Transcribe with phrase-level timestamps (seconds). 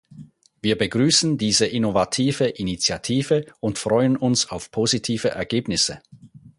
[0.63, 6.01] Wir begrüßen diese innovative Initiative und freuen uns auf positive Ergebnisse.